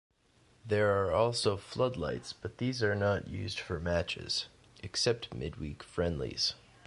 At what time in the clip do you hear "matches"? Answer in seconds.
3.79-4.47